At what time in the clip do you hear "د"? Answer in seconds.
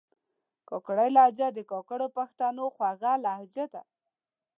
1.53-1.59